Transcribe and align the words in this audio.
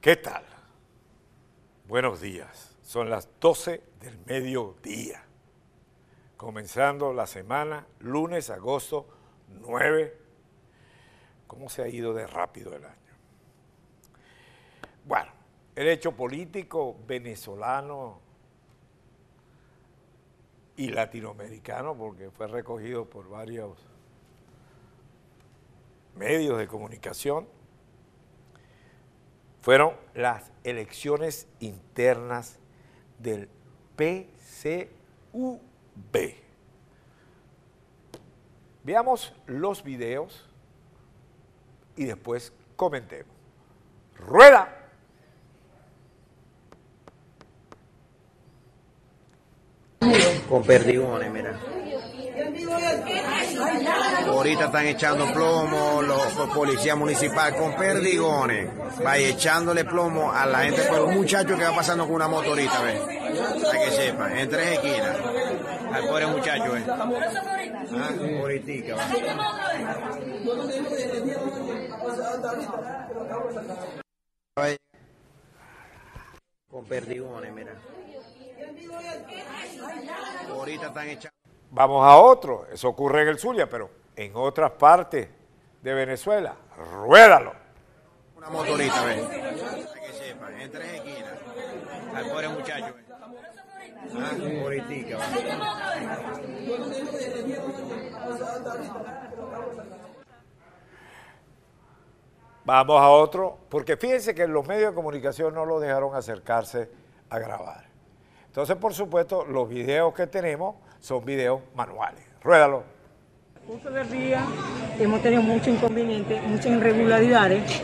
¿Qué 0.00 0.16
tal? 0.16 0.42
Buenos 1.86 2.22
días. 2.22 2.74
Son 2.82 3.10
las 3.10 3.28
12 3.38 3.82
del 4.00 4.18
mediodía. 4.24 5.22
Comenzando 6.38 7.12
la 7.12 7.26
semana, 7.26 7.86
lunes, 7.98 8.48
agosto 8.48 9.06
9. 9.60 10.16
¿Cómo 11.46 11.68
se 11.68 11.82
ha 11.82 11.88
ido 11.88 12.14
de 12.14 12.26
rápido 12.26 12.74
el 12.74 12.86
año? 12.86 12.96
Bueno, 15.04 15.30
el 15.76 15.88
hecho 15.88 16.12
político 16.12 16.96
venezolano 17.06 18.20
y 20.78 20.88
latinoamericano, 20.88 21.94
porque 21.94 22.30
fue 22.30 22.46
recogido 22.46 23.04
por 23.04 23.28
varios 23.28 23.76
medios 26.16 26.56
de 26.56 26.66
comunicación, 26.66 27.59
fueron 29.60 29.94
las 30.14 30.50
elecciones 30.64 31.46
internas 31.60 32.58
del 33.18 33.48
PCUB. 33.96 34.90
Veamos 38.82 39.34
los 39.46 39.82
videos 39.82 40.48
y 41.96 42.04
después 42.06 42.52
comentemos. 42.76 43.34
¡Rueda! 44.16 44.76
Con 50.48 50.64
perdigones, 50.64 51.30
mira. 51.30 51.60
Ahorita 54.26 54.66
están 54.66 54.86
echando 54.86 55.32
plomo 55.32 56.02
los 56.02 56.48
policías 56.54 56.96
municipales 56.96 57.58
con 57.58 57.74
perdigones. 57.74 58.68
Vaya 59.02 59.28
echándole 59.28 59.84
plomo 59.84 60.32
a 60.32 60.46
la 60.46 60.60
gente, 60.60 60.82
por 60.82 61.00
un 61.00 61.14
muchacho 61.14 61.56
que 61.56 61.64
va 61.64 61.74
pasando 61.74 62.06
con 62.06 62.14
una 62.14 62.28
motorita, 62.28 62.80
¿ves? 62.82 63.00
Para 63.62 63.84
que 63.84 63.90
sepan, 63.90 64.38
en 64.38 64.48
tres 64.48 64.72
esquinas. 64.72 65.16
Al 65.92 66.06
pobre 66.06 66.26
muchacho, 66.26 66.76
¿eh? 66.76 66.84
Ah, 66.88 67.06
va. 74.56 74.66
Con 76.70 76.84
perdigones, 76.84 77.52
mira. 77.52 77.72
Ahorita 80.48 80.86
están 80.86 81.08
echando. 81.08 81.39
Vamos 81.70 82.04
a 82.04 82.16
otro, 82.16 82.66
eso 82.72 82.88
ocurre 82.88 83.22
en 83.22 83.28
el 83.28 83.38
Zulia, 83.38 83.68
pero 83.68 83.90
en 84.16 84.32
otras 84.34 84.72
partes 84.72 85.28
de 85.80 85.94
Venezuela. 85.94 86.56
¡Ruédalo! 86.76 87.52
Una 88.36 88.50
motorita, 88.50 89.04
¿ves? 89.04 89.22
Para 89.22 90.00
que 90.00 90.12
sepan, 90.12 90.60
en 90.60 90.70
tres 90.72 90.94
esquinas. 90.94 91.32
Al 92.14 92.28
pobre 92.28 92.48
muchacho. 92.48 92.94
Ah. 94.16 94.30
Vamos 102.64 103.00
a 103.00 103.08
otro, 103.10 103.58
porque 103.68 103.96
fíjense 103.96 104.34
que 104.34 104.46
los 104.46 104.66
medios 104.66 104.90
de 104.90 104.94
comunicación 104.94 105.54
no 105.54 105.64
lo 105.64 105.80
dejaron 105.80 106.14
acercarse 106.14 106.90
a 107.28 107.38
grabar. 107.38 107.84
Entonces, 108.46 108.76
por 108.76 108.92
supuesto, 108.92 109.44
los 109.44 109.68
videos 109.68 110.12
que 110.14 110.26
tenemos 110.26 110.76
son 111.00 111.24
videos 111.24 111.60
manuales. 111.74 112.22
Ruédalo. 112.42 112.84
curso 113.66 113.90
del 113.90 114.10
día 114.10 114.44
hemos 114.98 115.22
tenido 115.22 115.42
muchos 115.42 115.68
inconvenientes, 115.68 116.42
muchas 116.42 116.66
irregularidades 116.66 117.82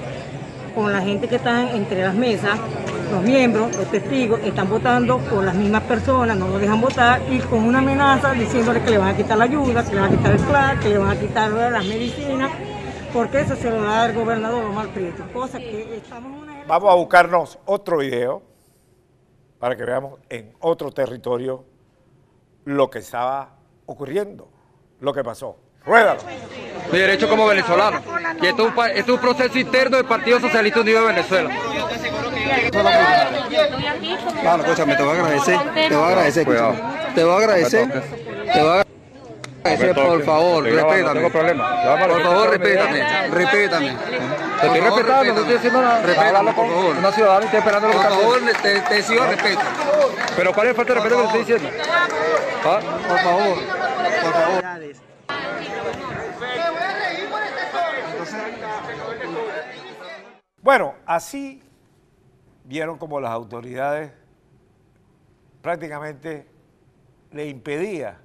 con 0.74 0.92
la 0.92 1.00
gente 1.00 1.28
que 1.28 1.36
está 1.36 1.74
entre 1.74 2.02
las 2.02 2.14
mesas, 2.14 2.58
los 3.10 3.22
miembros, 3.22 3.74
los 3.76 3.90
testigos, 3.90 4.40
están 4.40 4.68
votando 4.68 5.18
con 5.30 5.46
las 5.46 5.54
mismas 5.54 5.82
personas, 5.84 6.36
no 6.36 6.48
lo 6.48 6.58
dejan 6.58 6.80
votar 6.80 7.20
y 7.30 7.38
con 7.38 7.60
una 7.60 7.78
amenaza 7.78 8.32
diciéndole 8.32 8.82
que 8.82 8.90
le 8.90 8.98
van 8.98 9.14
a 9.14 9.16
quitar 9.16 9.38
la 9.38 9.44
ayuda, 9.44 9.84
que 9.84 9.94
le 9.94 10.00
van 10.00 10.12
a 10.12 10.16
quitar 10.16 10.32
el 10.32 10.40
plan, 10.40 10.80
que 10.80 10.88
le 10.90 10.98
van 10.98 11.16
a 11.16 11.20
quitar 11.20 11.50
las 11.50 11.86
medicinas, 11.86 12.50
porque 13.12 13.40
eso 13.40 13.56
se 13.56 13.70
lo 13.70 13.82
da 13.82 14.06
el 14.06 14.14
gobernador 14.14 14.64
Omar 14.64 14.88
Prieto, 14.88 15.24
cosa 15.32 15.58
que 15.58 15.96
estamos 15.96 16.32
en 16.32 16.38
una... 16.38 16.64
Vamos 16.66 16.92
a 16.92 16.94
buscarnos 16.94 17.58
otro 17.64 17.98
video 17.98 18.42
para 19.58 19.76
que 19.76 19.84
veamos 19.84 20.20
en 20.28 20.52
otro 20.60 20.90
territorio 20.90 21.64
lo 22.66 22.90
que 22.90 22.98
estaba 22.98 23.50
ocurriendo, 23.86 24.48
lo 25.00 25.14
que 25.14 25.24
pasó. 25.24 25.56
Ruédalo. 25.84 26.20
Mi 26.92 26.98
derecho 26.98 27.28
como 27.28 27.46
venezolano. 27.46 28.02
Y 28.42 28.46
esto 28.46 28.68
es, 28.68 28.76
un, 28.76 28.84
esto 28.86 28.98
es 28.98 29.08
un 29.08 29.18
proceso 29.18 29.58
interno 29.58 29.96
del 29.96 30.06
Partido 30.06 30.40
Socialista 30.40 30.80
Unido 30.80 31.00
de 31.02 31.06
Venezuela. 31.06 31.50
Claro, 34.40 34.62
escúchame, 34.62 34.96
te 34.96 35.02
voy 35.02 35.16
a 35.16 35.20
agradecer, 35.20 35.58
te 35.74 35.96
voy 35.96 36.04
a 36.04 36.08
agradecer, 36.08 36.44
te 36.44 36.50
voy 36.50 36.58
a 36.58 36.66
agradecer, 36.66 37.14
te 37.14 37.24
voy 37.24 37.32
a 37.32 38.72
agradecer, 38.74 38.86
por 39.94 40.24
favor, 40.24 40.64
respétame. 40.64 41.20
Por 41.20 42.22
favor, 42.22 42.50
respétame, 42.50 43.28
respétame. 43.30 43.96
Te 44.60 44.66
estoy 44.66 44.80
respetando, 44.80 45.32
no 45.34 45.40
estoy 45.40 45.54
diciendo 45.54 45.82
nada. 45.82 46.02
Respétame, 46.02 46.52
por 46.52 46.66
favor. 46.68 46.96
Una 46.96 47.12
ciudadana 47.12 47.42
y 47.42 47.44
estoy 47.44 47.58
esperando 47.58 47.88
lo 47.88 47.92
Por 47.94 48.02
que 48.02 48.08
está 48.08 48.18
favor, 48.20 48.36
haciendo. 48.36 48.62
te, 48.62 49.02
te 49.02 49.26
respeto. 49.26 49.62
Pero 50.36 50.52
¿cuál 50.52 50.66
es 50.66 50.70
el 50.70 50.76
falta 50.76 50.94
de 50.94 51.00
respeto 51.00 51.16
que 51.16 51.22
le 51.22 51.26
estoy 51.26 51.56
diciendo? 51.56 51.84
¿Ah? 52.64 52.80
Por 53.08 53.18
favor, 53.18 53.56
por 54.22 54.32
favor. 54.32 54.64
Bueno, 60.62 60.94
así 61.06 61.62
vieron 62.64 62.98
como 62.98 63.20
las 63.20 63.30
autoridades 63.30 64.10
prácticamente 65.62 66.46
le 67.30 67.46
impedía 67.46 68.18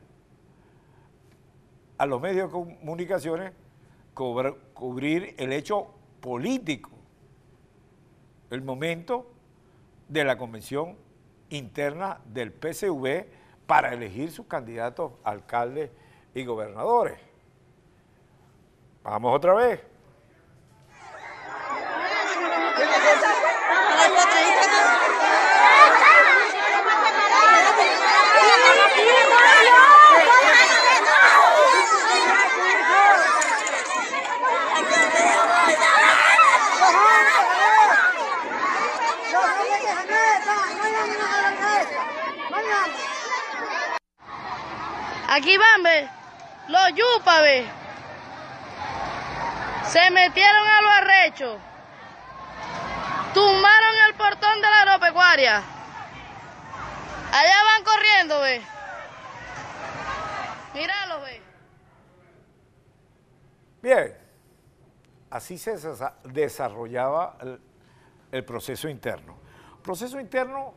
a 2.01 2.07
los 2.07 2.19
medios 2.19 2.47
de 2.47 2.51
comunicaciones 2.51 3.53
cubrir 4.16 5.35
el 5.38 5.53
hecho 5.53 5.94
político, 6.19 6.89
el 8.50 8.63
momento 8.63 9.28
de 10.07 10.23
la 10.23 10.35
convención 10.35 10.97
interna 11.50 12.19
del 12.25 12.51
PCV 12.53 13.28
para 13.67 13.94
elegir 13.94 14.31
sus 14.31 14.47
candidatos 14.47 15.12
alcaldes 15.23 15.91
y 16.34 16.44
gobernadores. 16.44 17.19
Vamos 19.03 19.35
otra 19.35 19.53
vez. 19.53 19.91
Los 46.71 46.87
yupa, 46.95 47.41
ve. 47.41 47.65
Se 49.87 50.09
metieron 50.11 50.67
a 50.67 50.81
los 50.81 50.91
arrechos. 50.91 51.57
Tumbaron 53.33 53.95
el 54.07 54.13
portón 54.15 54.55
de 54.55 54.61
la 54.69 54.81
agropecuaria. 54.81 55.57
Allá 57.33 57.63
van 57.65 57.83
corriendo, 57.83 58.39
ve. 58.39 58.62
Míralo, 60.73 61.21
ve. 61.21 61.41
Bien, 63.81 64.17
así 65.29 65.57
se 65.57 65.74
desa- 65.75 66.13
desarrollaba 66.24 67.35
el, 67.41 67.62
el 68.31 68.45
proceso 68.45 68.88
interno. 68.88 69.35
Proceso 69.83 70.19
interno 70.19 70.74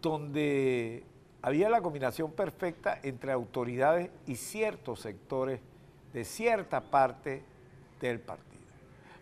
donde 0.00 1.04
había 1.46 1.70
la 1.70 1.80
combinación 1.80 2.32
perfecta 2.32 2.98
entre 3.04 3.30
autoridades 3.30 4.10
y 4.26 4.34
ciertos 4.34 4.98
sectores 4.98 5.60
de 6.12 6.24
cierta 6.24 6.80
parte 6.80 7.44
del 8.00 8.18
partido. 8.18 8.64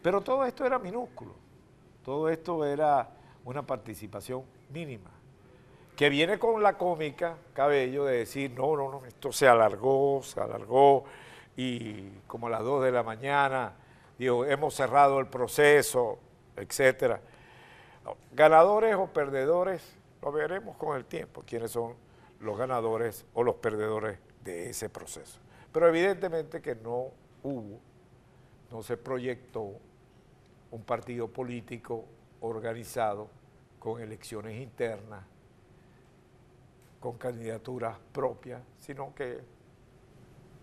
Pero 0.02 0.22
todo 0.22 0.46
esto 0.46 0.64
era 0.64 0.78
minúsculo, 0.78 1.34
todo 2.02 2.30
esto 2.30 2.64
era 2.64 3.10
una 3.44 3.60
participación 3.60 4.42
mínima 4.70 5.10
que 5.96 6.08
viene 6.08 6.38
con 6.38 6.62
la 6.62 6.78
cómica, 6.78 7.36
Cabello, 7.52 8.06
de 8.06 8.16
decir, 8.20 8.52
no, 8.52 8.74
no, 8.74 8.90
no, 8.90 9.04
esto 9.04 9.30
se 9.30 9.46
alargó, 9.46 10.22
se 10.22 10.40
alargó, 10.40 11.04
y 11.58 12.08
como 12.26 12.46
a 12.46 12.50
las 12.50 12.62
2 12.62 12.84
de 12.84 12.90
la 12.90 13.02
mañana, 13.02 13.74
digo, 14.18 14.46
hemos 14.46 14.74
cerrado 14.74 15.20
el 15.20 15.26
proceso, 15.26 16.18
etcétera. 16.56 17.20
No, 18.02 18.16
ganadores 18.32 18.94
o 18.94 19.08
perdedores, 19.08 19.94
lo 20.22 20.32
veremos 20.32 20.74
con 20.78 20.96
el 20.96 21.04
tiempo, 21.04 21.44
quiénes 21.46 21.70
son 21.70 22.02
los 22.44 22.56
ganadores 22.56 23.26
o 23.34 23.42
los 23.42 23.56
perdedores 23.56 24.18
de 24.44 24.70
ese 24.70 24.88
proceso. 24.88 25.40
Pero 25.72 25.88
evidentemente 25.88 26.60
que 26.60 26.74
no 26.76 27.08
hubo, 27.42 27.80
no 28.70 28.82
se 28.82 28.96
proyectó 28.96 29.72
un 30.70 30.82
partido 30.82 31.28
político 31.28 32.04
organizado 32.40 33.28
con 33.78 34.00
elecciones 34.00 34.60
internas, 34.60 35.24
con 37.00 37.18
candidaturas 37.18 37.98
propias, 38.12 38.62
sino 38.80 39.14
que, 39.14 39.40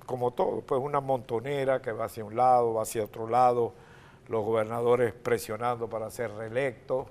como 0.06 0.32
todo, 0.32 0.62
pues 0.62 0.82
una 0.82 1.00
montonera 1.00 1.82
que 1.82 1.92
va 1.92 2.06
hacia 2.06 2.26
un 2.26 2.36
lado, 2.36 2.74
va 2.74 2.84
hacia 2.84 3.04
otro 3.04 3.28
lado, 3.28 3.74
los 4.28 4.44
gobernadores 4.44 5.14
presionando 5.14 5.90
para 5.90 6.10
ser 6.10 6.32
reelectos, 6.32 7.08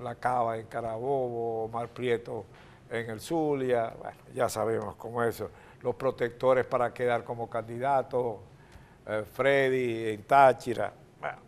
La 0.00 0.14
Cava 0.16 0.58
en 0.58 0.66
Carabobo, 0.66 1.64
Omar 1.64 1.88
Prieto 1.88 2.44
en 2.90 3.10
el 3.10 3.20
Zulia, 3.20 3.94
bueno, 3.98 4.18
ya 4.34 4.48
sabemos 4.48 4.96
cómo 4.96 5.22
es 5.22 5.36
eso, 5.36 5.50
los 5.82 5.94
protectores 5.94 6.66
para 6.66 6.92
quedar 6.92 7.24
como 7.24 7.48
candidatos, 7.48 8.38
eh, 9.06 9.24
Freddy 9.32 10.12
en 10.12 10.22
Táchira, 10.24 10.92
bueno, 11.20 11.38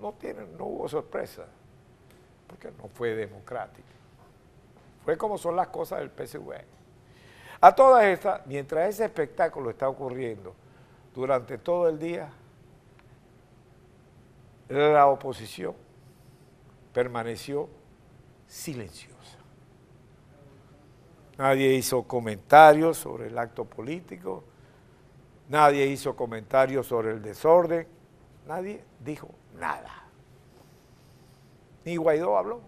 no, 0.00 0.12
tienen, 0.12 0.56
no 0.56 0.64
hubo 0.64 0.88
sorpresa, 0.88 1.44
porque 2.46 2.70
no 2.70 2.88
fue 2.88 3.14
democrático. 3.14 3.88
Fue 5.04 5.16
como 5.16 5.36
son 5.36 5.56
las 5.56 5.68
cosas 5.68 6.00
del 6.00 6.10
PSV. 6.10 6.52
A 7.60 7.74
todas 7.74 8.04
estas, 8.04 8.46
mientras 8.46 8.88
ese 8.88 9.04
espectáculo 9.04 9.70
está 9.70 9.88
ocurriendo 9.88 10.54
durante 11.14 11.58
todo 11.58 11.88
el 11.88 11.98
día, 11.98 12.30
la 14.68 15.06
oposición 15.06 15.83
permaneció 16.94 17.68
silenciosa. 18.46 19.38
Nadie 21.36 21.74
hizo 21.74 22.04
comentarios 22.04 22.96
sobre 22.96 23.26
el 23.26 23.36
acto 23.36 23.64
político, 23.64 24.44
nadie 25.48 25.86
hizo 25.86 26.14
comentarios 26.14 26.86
sobre 26.86 27.10
el 27.10 27.20
desorden, 27.20 27.86
nadie 28.46 28.84
dijo 29.00 29.28
nada. 29.58 30.04
Ni 31.84 31.96
Guaidó 31.96 32.38
habló. 32.38 32.60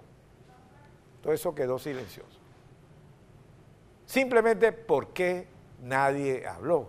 Todo 1.23 1.33
eso 1.33 1.55
quedó 1.55 1.79
silencioso. 1.79 2.41
Simplemente 4.05 4.73
porque 4.73 5.47
nadie 5.83 6.47
habló. 6.47 6.89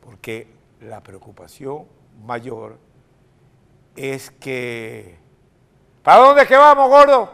Porque 0.00 0.48
la 0.80 1.02
preocupación 1.02 1.86
mayor 2.24 2.78
es 3.94 4.30
que... 4.30 5.25
¿Para 6.06 6.20
dónde 6.20 6.42
es 6.42 6.48
que 6.48 6.56
vamos, 6.56 6.88
gordo? 6.88 7.28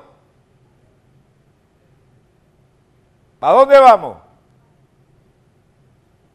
¿Para 3.39 3.53
dónde 3.53 3.79
vamos? 3.79 4.17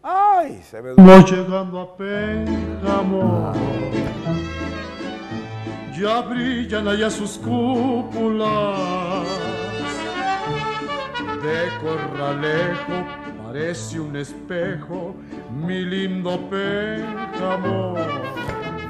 Ay, 0.03 0.61
se 0.61 0.79
me... 0.83 0.93
No 0.97 1.25
llegando 1.25 1.81
a 1.81 1.97
Pénjamo, 1.97 3.53
ya 5.99 6.21
brillan 6.21 6.87
allá 6.87 7.09
sus 7.09 7.39
cúpulas. 7.39 8.47
De 11.41 11.69
Corralejo 11.81 13.03
parece 13.47 13.99
un 13.99 14.15
espejo, 14.15 15.15
mi 15.49 15.83
lindo 15.83 16.39
Pénjamo. 16.51 17.95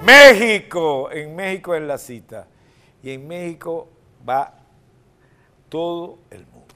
México, 0.04 1.10
en 1.14 1.34
México 1.34 1.74
es 1.76 1.84
la 1.84 1.98
cita. 1.98 2.46
Y 3.04 3.12
en 3.12 3.28
México 3.28 3.90
va 4.28 4.54
todo 5.70 6.20
el 6.30 6.46
mundo. 6.48 6.68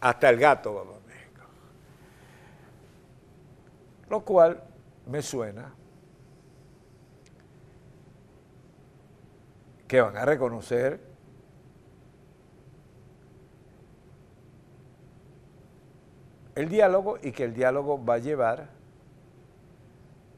Hasta 0.00 0.28
el 0.28 0.38
gato 0.38 0.74
va 0.74 0.82
a 0.82 0.84
México. 0.84 1.42
Lo 4.08 4.20
cual 4.24 4.62
me 5.06 5.22
suena 5.22 5.72
que 9.88 10.00
van 10.00 10.16
a 10.16 10.24
reconocer 10.24 11.00
el 16.56 16.68
diálogo 16.68 17.18
y 17.22 17.32
que 17.32 17.44
el 17.44 17.54
diálogo 17.54 18.02
va 18.04 18.14
a 18.14 18.18
llevar 18.18 18.70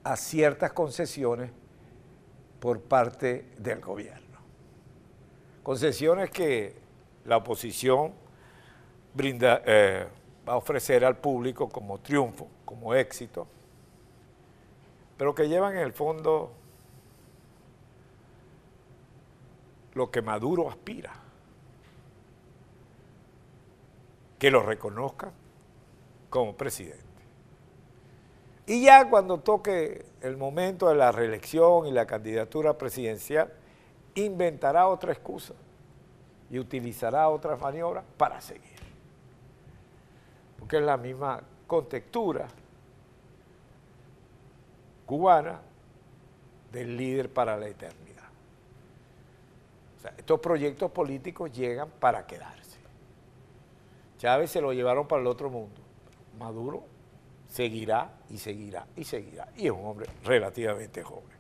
a 0.05 0.17
ciertas 0.17 0.73
concesiones 0.73 1.51
por 2.61 2.83
parte 2.83 3.53
del 3.59 3.81
gobierno. 3.81 4.28
Concesiones 5.69 6.31
que 6.31 6.75
la 7.27 7.37
oposición 7.37 8.15
brinda, 9.13 9.61
eh, 9.67 10.07
va 10.49 10.55
a 10.55 10.57
ofrecer 10.57 11.05
al 11.05 11.19
público 11.19 11.69
como 11.69 11.99
triunfo, 11.99 12.49
como 12.65 12.95
éxito, 12.95 13.47
pero 15.19 15.35
que 15.35 15.47
llevan 15.47 15.77
en 15.77 15.83
el 15.83 15.93
fondo 15.93 16.55
lo 19.93 20.11
que 20.11 20.23
Maduro 20.23 20.71
aspira, 20.71 21.13
que 24.39 24.51
lo 24.51 24.63
reconozcan 24.63 25.33
como 26.31 26.57
presidente. 26.57 27.05
Y 28.65 28.85
ya 28.85 29.11
cuando 29.11 29.41
toque 29.41 30.07
el 30.23 30.39
momento 30.39 30.89
de 30.89 30.95
la 30.95 31.13
reelección 31.13 31.87
y 31.87 31.93
la 31.93 32.07
candidatura 32.07 32.79
presidencial, 32.79 33.53
inventará 34.25 34.87
otra 34.89 35.13
excusa 35.13 35.55
y 36.51 36.59
utilizará 36.59 37.29
otras 37.29 37.61
maniobras 37.61 38.05
para 38.17 38.41
seguir 38.41 38.79
porque 40.59 40.77
es 40.77 40.83
la 40.83 40.97
misma 40.97 41.41
contextura 41.67 42.47
cubana 45.07 45.61
del 46.71 46.97
líder 46.97 47.33
para 47.33 47.57
la 47.57 47.69
eternidad. 47.69 48.25
Estos 50.17 50.41
proyectos 50.41 50.91
políticos 50.91 51.51
llegan 51.53 51.89
para 51.99 52.27
quedarse. 52.27 52.79
Chávez 54.19 54.51
se 54.51 54.61
lo 54.61 54.73
llevaron 54.73 55.09
para 55.09 55.23
el 55.23 55.29
otro 55.29 55.49
mundo. 55.49 55.81
Maduro 56.39 56.85
seguirá 57.49 58.11
y 58.29 58.37
seguirá 58.37 58.87
y 58.97 59.05
seguirá. 59.05 59.49
Y 59.57 59.67
es 59.67 59.73
un 59.73 59.87
hombre 59.87 60.07
relativamente 60.25 61.03
joven. 61.03 61.38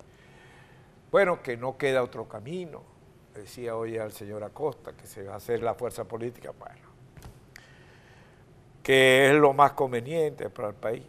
Bueno, 1.10 1.42
que 1.42 1.56
no 1.56 1.76
queda 1.78 2.02
otro 2.02 2.28
camino. 2.28 2.82
Decía 3.34 3.76
hoy 3.76 3.96
al 3.96 4.12
señor 4.12 4.42
Acosta 4.44 4.92
que 4.92 5.06
se 5.06 5.22
va 5.22 5.34
a 5.34 5.36
hacer 5.36 5.62
la 5.62 5.74
fuerza 5.74 6.04
política. 6.04 6.52
Bueno, 6.58 6.88
que 8.82 9.30
es 9.30 9.34
lo 9.34 9.52
más 9.52 9.72
conveniente 9.72 10.50
para 10.50 10.68
el 10.68 10.74
país. 10.74 11.04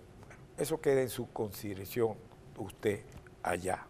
eso 0.57 0.79
queda 0.79 1.01
en 1.01 1.09
su 1.09 1.31
consideración, 1.31 2.17
usted 2.57 3.01
allá, 3.41 3.85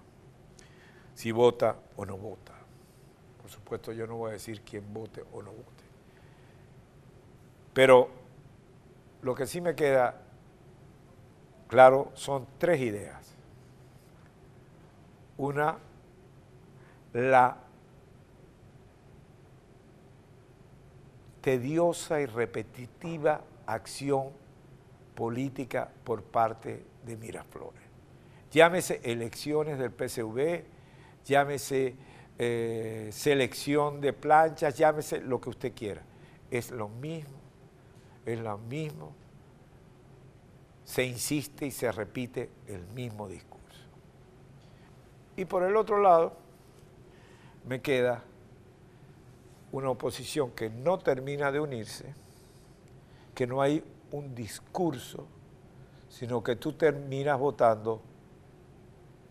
si 1.15 1.31
vota 1.31 1.75
o 1.97 2.05
no 2.05 2.15
vota. 2.17 2.53
Por 3.41 3.49
supuesto, 3.49 3.91
yo 3.91 4.05
no 4.05 4.17
voy 4.17 4.29
a 4.29 4.33
decir 4.33 4.61
quién 4.61 4.93
vote 4.93 5.23
o 5.33 5.41
no 5.41 5.51
vote. 5.51 5.83
Pero 7.73 8.09
lo 9.21 9.33
que 9.35 9.47
sí 9.47 9.59
me 9.59 9.75
queda 9.75 10.21
claro 11.67 12.11
son 12.13 12.45
tres 12.59 12.79
ideas. 12.81 13.33
Una, 15.37 15.77
la 17.13 17.57
tediosa 21.41 22.21
y 22.21 22.25
repetitiva 22.25 23.41
acción 23.65 24.29
política 25.15 25.89
por 26.03 26.23
parte 26.23 26.83
de 27.05 27.17
Miraflores. 27.17 27.81
Llámese 28.51 29.01
elecciones 29.03 29.77
del 29.77 29.91
PSV, 29.91 30.63
llámese 31.25 31.95
eh, 32.37 33.09
selección 33.11 34.01
de 34.01 34.13
planchas, 34.13 34.77
llámese 34.77 35.21
lo 35.21 35.39
que 35.39 35.49
usted 35.49 35.73
quiera. 35.73 36.01
Es 36.49 36.71
lo 36.71 36.89
mismo, 36.89 37.37
es 38.25 38.39
lo 38.39 38.57
mismo. 38.57 39.13
Se 40.83 41.03
insiste 41.03 41.67
y 41.67 41.71
se 41.71 41.91
repite 41.91 42.49
el 42.67 42.83
mismo 42.87 43.27
discurso. 43.27 43.59
Y 45.35 45.45
por 45.45 45.63
el 45.63 45.75
otro 45.75 46.01
lado, 46.01 46.35
me 47.69 47.81
queda 47.81 48.23
una 49.71 49.91
oposición 49.91 50.49
que 50.49 50.71
no 50.71 50.97
termina 50.97 51.51
de 51.51 51.59
unirse, 51.59 52.15
que 53.35 53.45
no 53.45 53.61
hay 53.61 53.83
un 54.11 54.33
discurso, 54.33 55.27
sino 56.09 56.43
que 56.43 56.55
tú 56.55 56.73
terminas 56.73 57.37
votando 57.37 58.01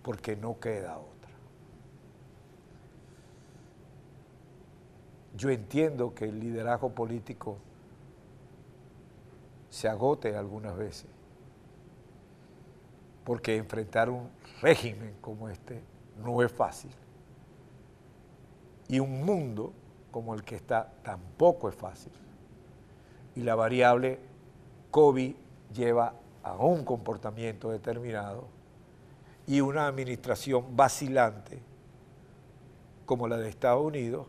porque 0.04 0.36
no 0.36 0.60
queda 0.60 0.98
otra. 0.98 1.32
Yo 5.36 5.50
entiendo 5.50 6.14
que 6.14 6.26
el 6.26 6.38
liderazgo 6.38 6.90
político 6.90 7.58
se 9.68 9.88
agote 9.88 10.36
algunas 10.36 10.76
veces, 10.76 11.10
porque 13.24 13.56
enfrentar 13.56 14.08
un 14.08 14.30
régimen 14.62 15.16
como 15.20 15.48
este 15.48 15.82
no 16.22 16.40
es 16.40 16.52
fácil. 16.52 16.92
Y 18.88 19.00
un 19.00 19.24
mundo 19.24 19.72
como 20.10 20.34
el 20.34 20.42
que 20.42 20.56
está 20.56 20.92
tampoco 21.02 21.68
es 21.68 21.74
fácil 21.74 22.12
y 23.38 23.42
la 23.42 23.54
variable 23.54 24.18
COVID 24.90 25.32
lleva 25.72 26.12
a 26.42 26.56
un 26.56 26.84
comportamiento 26.84 27.70
determinado 27.70 28.48
y 29.46 29.60
una 29.60 29.86
administración 29.86 30.76
vacilante 30.76 31.60
como 33.06 33.28
la 33.28 33.36
de 33.36 33.48
Estados 33.48 33.84
Unidos, 33.84 34.26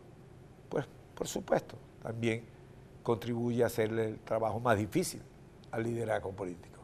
pues 0.68 0.86
por 1.14 1.26
supuesto, 1.26 1.76
también 2.02 2.44
contribuye 3.02 3.64
a 3.64 3.66
hacerle 3.66 4.10
el 4.10 4.18
trabajo 4.20 4.60
más 4.60 4.78
difícil 4.78 5.20
al 5.72 5.82
liderazgo 5.82 6.30
político. 6.30 6.78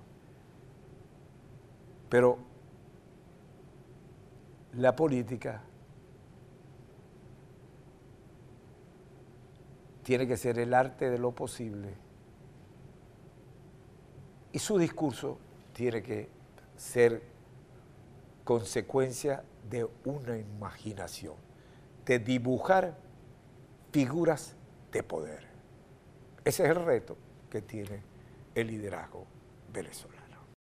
Pero 2.09 2.39
la 4.73 4.97
política 4.97 5.63
tiene 10.07 10.29
que 10.29 10.37
ser 10.37 10.61
el 10.61 10.73
arte 10.73 11.11
de 11.11 11.19
lo 11.19 11.33
posible 11.33 11.93
y 14.53 14.59
su 14.61 14.79
discurso 14.79 15.37
tiene 15.73 16.01
que 16.01 16.29
ser 16.77 17.25
consecuencia 18.45 19.43
de 19.69 19.85
una 20.05 20.39
imaginación, 20.39 21.35
de 22.05 22.21
dibujar 22.21 22.97
figuras 23.91 24.55
de 24.93 25.03
poder. 25.03 25.45
Ese 26.45 26.63
es 26.63 26.71
el 26.71 26.85
reto 26.85 27.17
que 27.51 27.63
tiene 27.63 28.01
el 28.55 28.69
liderazgo 28.69 29.27
venezolano. 29.73 30.16